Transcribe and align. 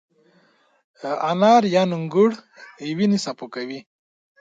انار 1.31 1.63
د 2.79 2.81
وینې 2.97 3.19
صفا 3.25 3.45
کوي. 3.53 3.79